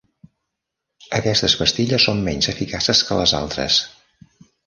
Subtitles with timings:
[1.17, 3.81] Aquestes pastilles són menys eficaces que les altres.